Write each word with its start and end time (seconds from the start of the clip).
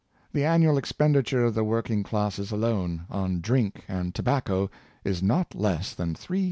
The 0.33 0.43
annual 0.43 0.79
expenditure 0.79 1.45
of 1.45 1.53
the 1.53 1.63
working 1.63 2.01
classes 2.01 2.51
alone, 2.51 3.05
on 3.11 3.39
drink 3.39 3.83
and 3.87 4.15
tobacco, 4.15 4.71
is 5.03 5.21
not 5.21 5.53
less 5.53 5.93
than 5.93 6.15
$300,000,000. 6.15 6.39